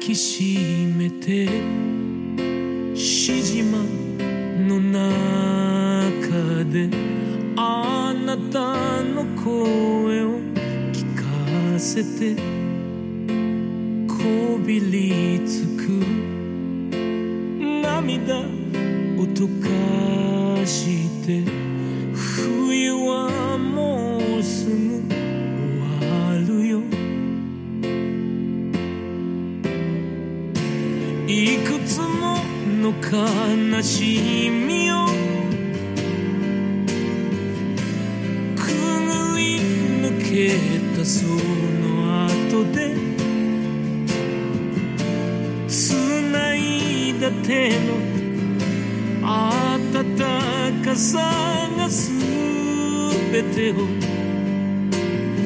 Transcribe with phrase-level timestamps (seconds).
[0.00, 1.46] きしめて
[2.96, 3.78] しじま
[4.66, 5.04] の中
[6.64, 6.88] で
[7.54, 10.40] あなたの声を
[10.92, 12.59] 聞かせて
[32.90, 35.06] の悲しみを
[38.56, 38.66] く
[39.32, 39.60] ぐり
[40.02, 40.58] 抜け
[40.96, 42.96] たその後で
[45.68, 46.58] 繋い
[47.20, 47.94] だ手の
[49.22, 51.18] 温かさ
[51.76, 52.10] が全
[53.54, 53.74] てを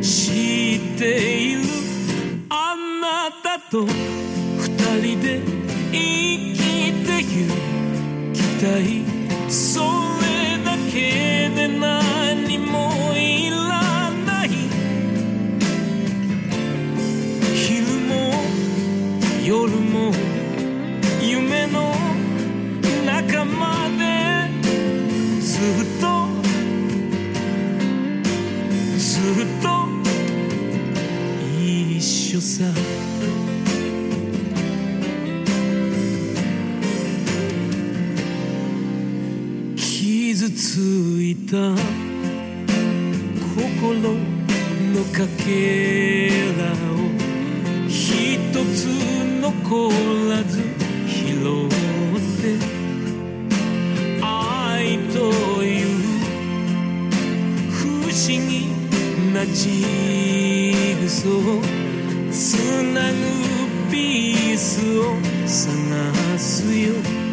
[0.00, 1.60] 知っている
[2.48, 3.90] あなたと二
[5.02, 5.40] 人で
[5.92, 6.25] いる
[8.66, 9.05] कहीं
[45.16, 46.28] かけ
[46.58, 47.08] らを
[47.88, 48.36] 一
[48.74, 48.84] つ
[49.40, 49.88] 残
[50.28, 50.60] らず
[51.08, 51.70] 拾っ
[52.42, 52.58] て
[54.20, 55.86] 愛という
[57.70, 58.66] 不思議
[59.32, 62.58] なジグソーつ
[62.92, 63.16] なぐ
[63.90, 65.16] ピースを
[65.46, 67.25] 探すよ。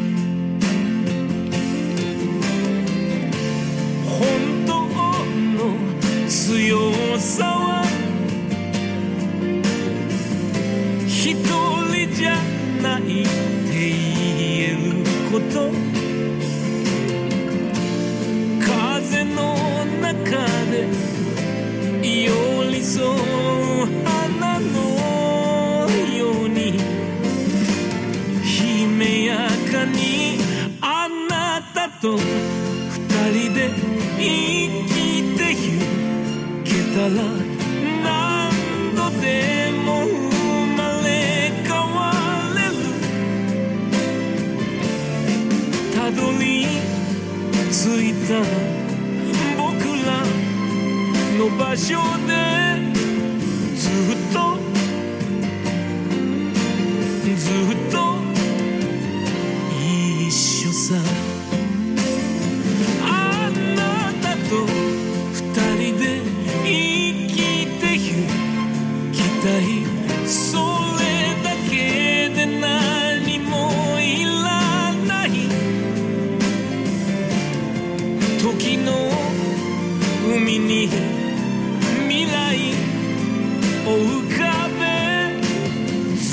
[51.83, 52.32] sure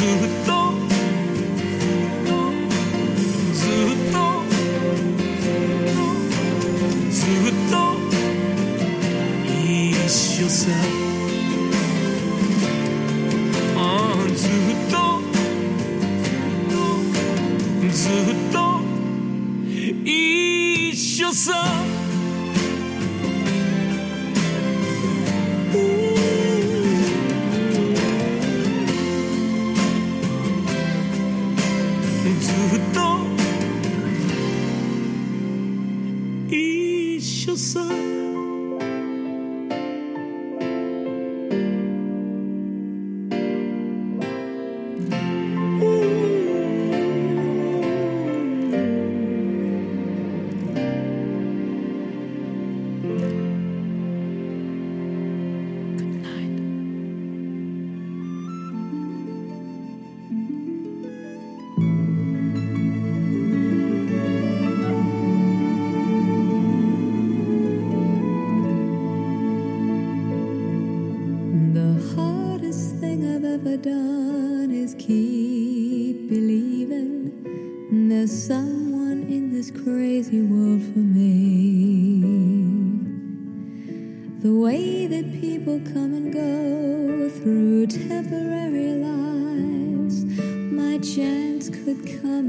[0.00, 0.59] Zootho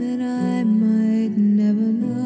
[0.01, 2.17] that I might never know.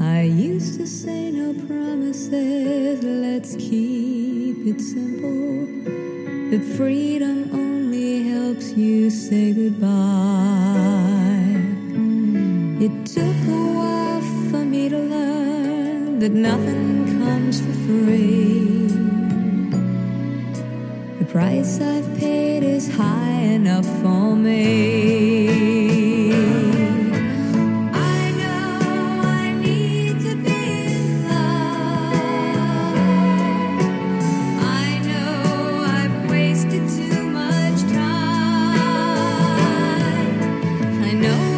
[0.00, 5.66] I used to say no promises, let's keep it simple.
[6.50, 9.88] That freedom only helps you say goodbye.
[12.86, 18.86] It took a while for me to learn that nothing comes for free.
[21.18, 23.17] The price I've paid is high
[23.82, 24.58] for me.
[27.92, 32.14] I know I need to be in love.
[34.60, 38.02] I know I've wasted too much time.
[41.04, 41.57] I know.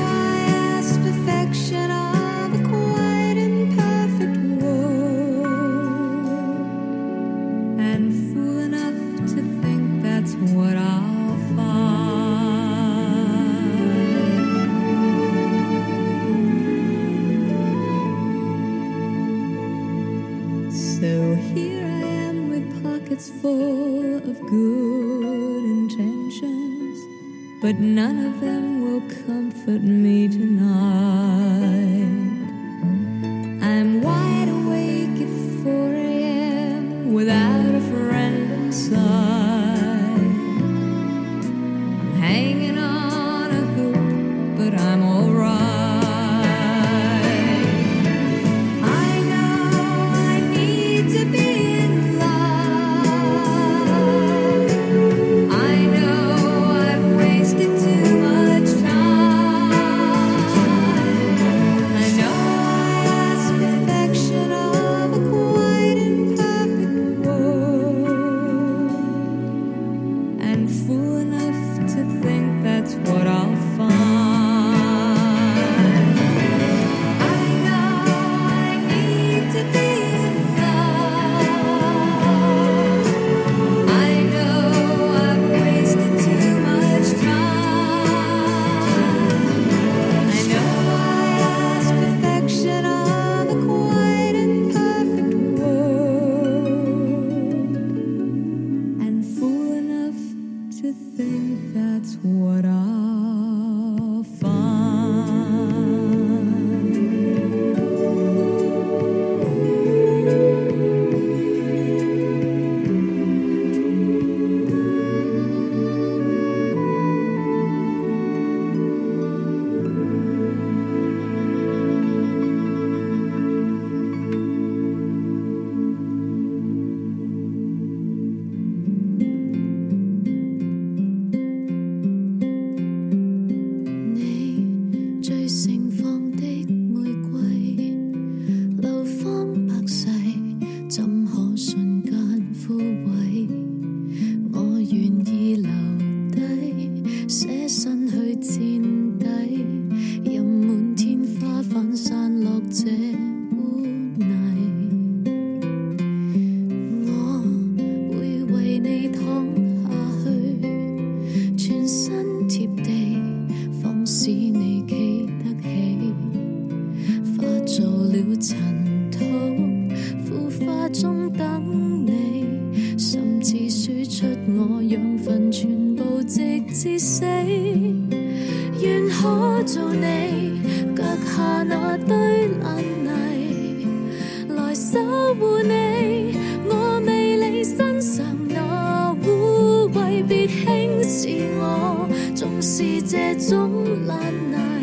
[184.71, 185.01] 来守
[185.35, 194.80] 护你，我未理身上那污秽，别轻视我，纵是这种烂泥。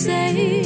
[0.00, 0.59] say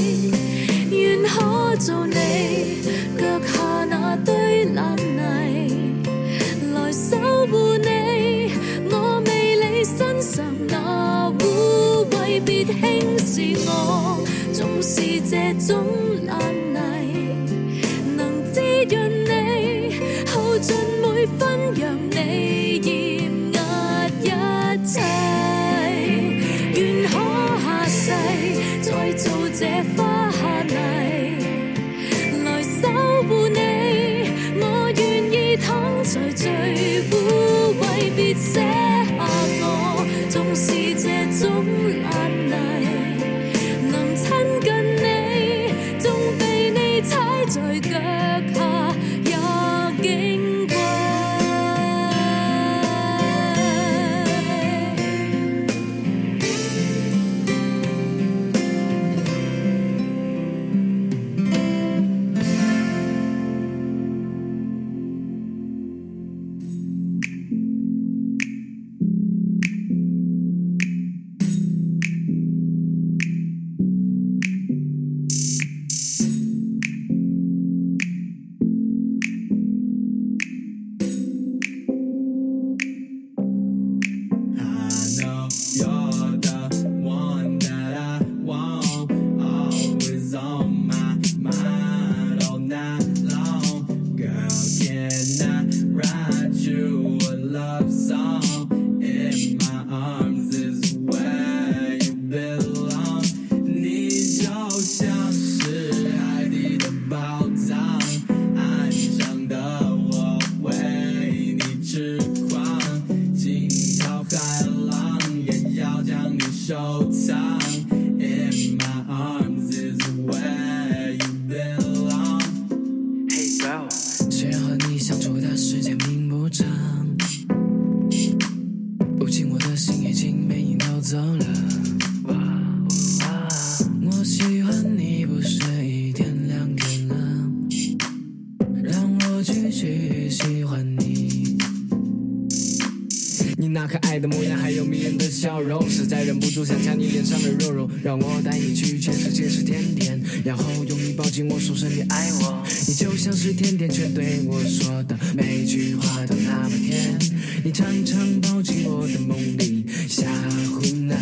[148.05, 152.63] 让我带你去全世界吃甜点，然后用力抱紧我，说声你爱我。
[152.87, 157.19] 你就像是甜甜圈对我说的每句话都那么甜，
[157.65, 160.31] 你常常抱进我的梦里瞎
[160.69, 161.17] 胡闹。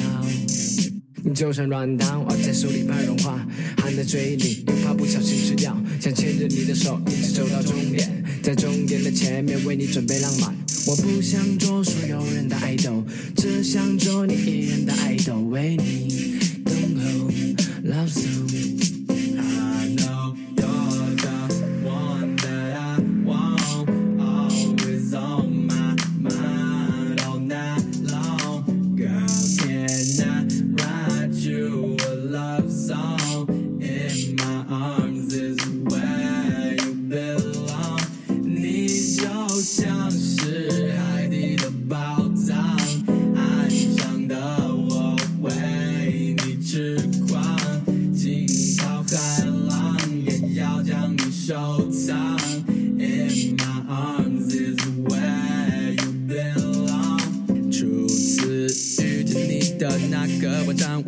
[1.22, 3.46] 你就像软糖，握在手里怕融化，
[3.76, 5.80] 含在嘴里又怕不小心吃掉。
[6.00, 10.52] 想牵着你的手一直走到终点，在终点的前面为你准备浪漫。
[10.88, 13.04] 我不想做所有人的爱豆，
[13.36, 16.42] 只想做你一人的爱豆，为你。
[18.14, 18.51] You.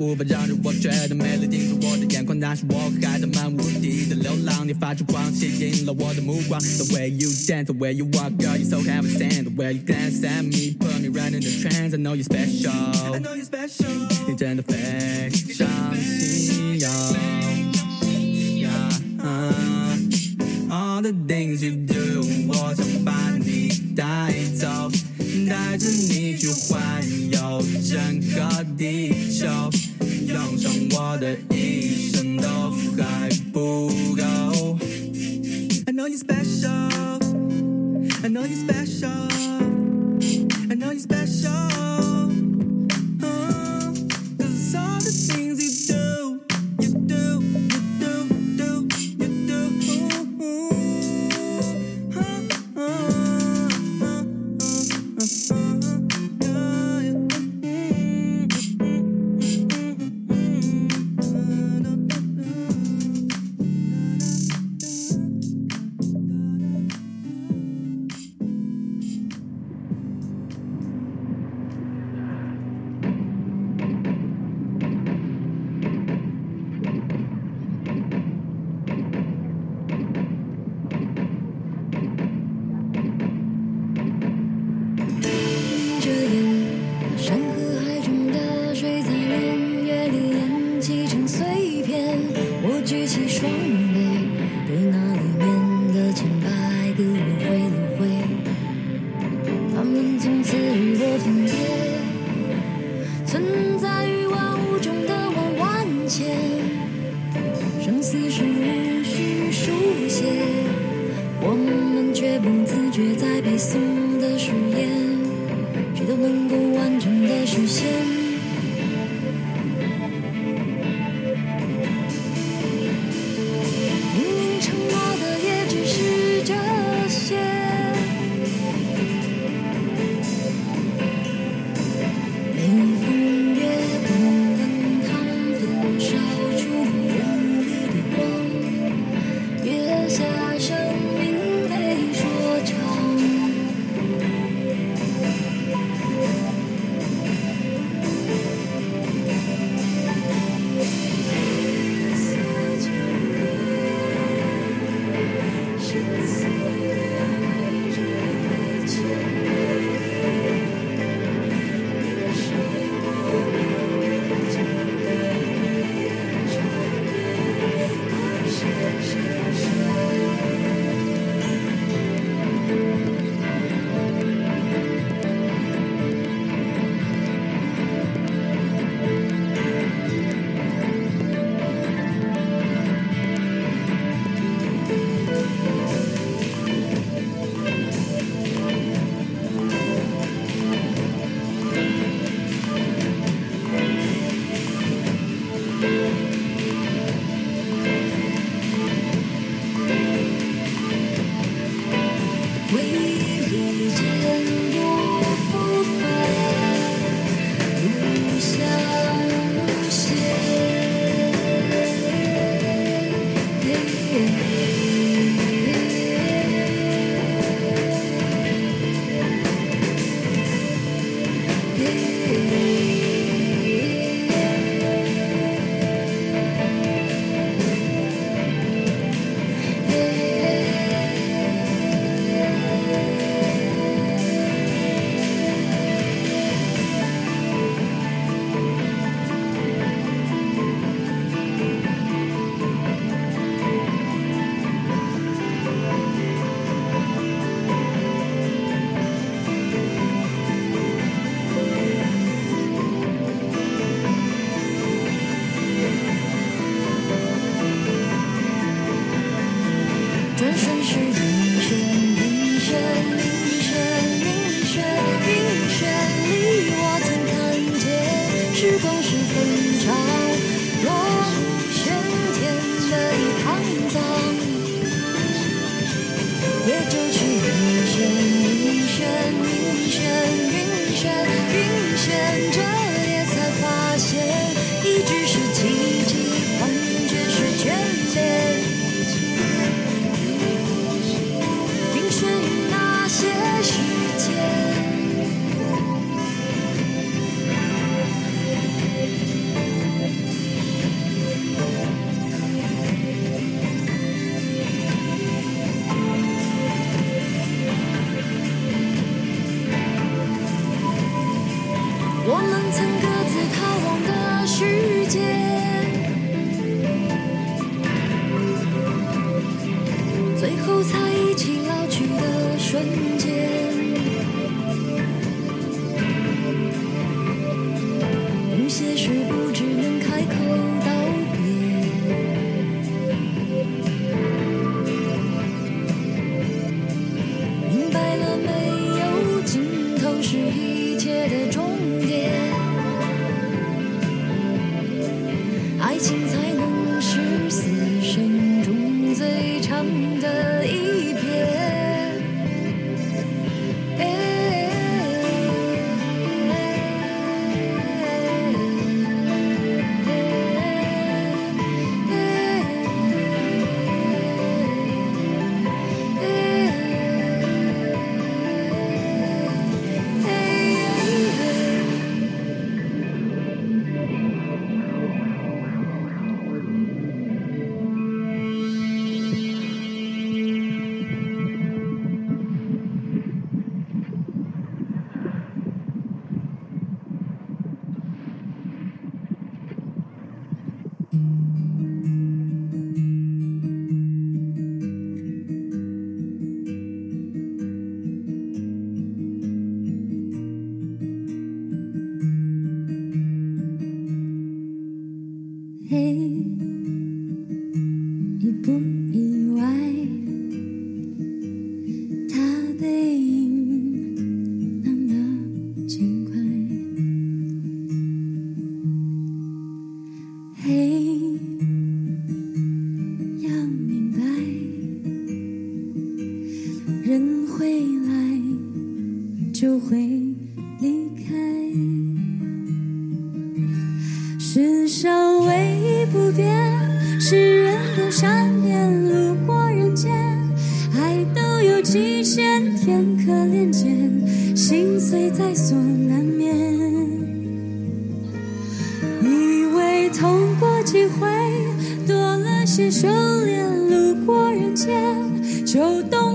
[0.04, 4.68] 无法让我觉得美丽盯着我的眼眶，那是我还在漫无地的流浪。
[4.68, 6.61] 你发出光，吸引了我的目光。
[6.61, 9.44] The way you dance, the way you walk, girl, you so heaven sent.
[9.44, 11.94] The way you glance at me, put me right in the trance.
[11.94, 12.70] I know you're special.
[12.70, 13.88] I know you're special.
[14.28, 16.88] 你真的非常稀有。
[18.61, 18.90] Yeah,
[20.70, 24.90] all the things you do，我想把你带走，
[25.49, 29.46] 带着你去环游整个地球，
[30.35, 32.49] 用上我的一生都
[33.00, 33.87] 还不
[34.17, 34.76] 够。
[35.87, 36.91] I know you special.
[38.25, 39.29] I know you special.
[40.69, 41.74] I know you special.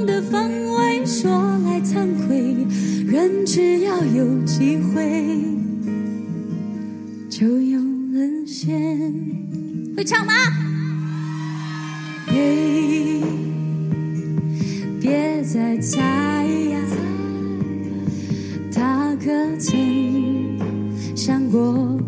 [0.05, 1.29] 的方位说
[1.65, 2.55] 来惭愧
[3.05, 5.35] 人只要有机会
[7.29, 8.99] 就有沦陷
[9.95, 10.33] 会唱吗？
[15.01, 16.79] 别再猜呀
[18.71, 19.25] 他可
[19.57, 20.57] 曾
[21.15, 21.98] 想过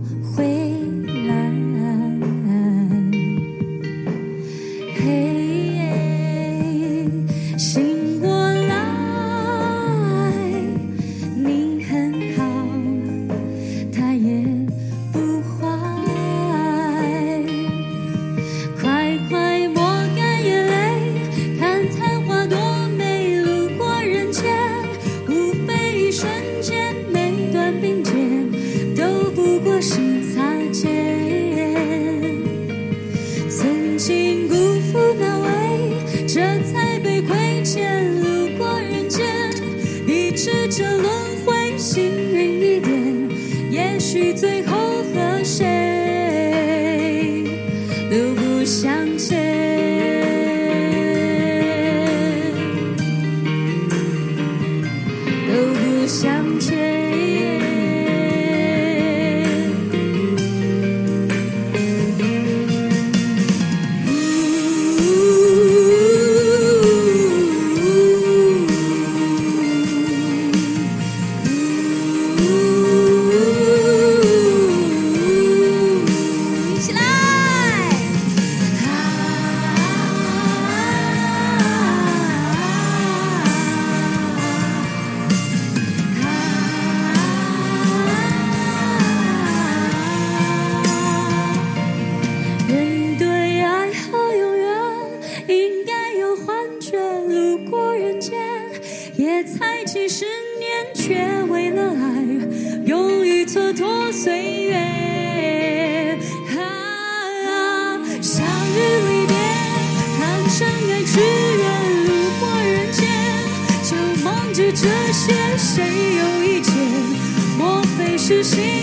[118.32, 118.81] to see